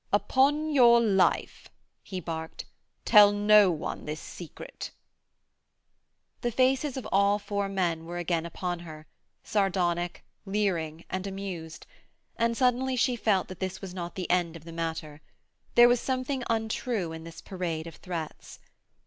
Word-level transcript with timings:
'Upon 0.11 0.71
your 0.71 0.99
life,' 0.99 1.69
he 2.01 2.19
barked, 2.19 2.65
'tell 3.05 3.31
no 3.31 3.65
soul 3.69 3.97
this 3.97 4.19
secret.' 4.19 4.89
The 6.41 6.51
faces 6.51 6.97
of 6.97 7.07
all 7.11 7.37
the 7.37 7.43
four 7.43 7.69
men 7.69 8.05
were 8.05 8.17
again 8.17 8.43
upon 8.43 8.79
her, 8.79 9.05
sardonic, 9.43 10.23
leering 10.43 11.05
and 11.11 11.27
amused, 11.27 11.85
and 12.35 12.57
suddenly 12.57 12.95
she 12.95 13.15
felt 13.15 13.47
that 13.49 13.59
this 13.59 13.79
was 13.79 13.93
not 13.93 14.15
the 14.15 14.27
end 14.31 14.55
of 14.55 14.63
the 14.65 14.71
matter: 14.73 15.21
there 15.75 15.87
was 15.87 15.99
something 15.99 16.43
untrue 16.49 17.11
in 17.11 17.23
this 17.23 17.39
parade 17.39 17.85
of 17.85 17.97
threats. 17.97 18.57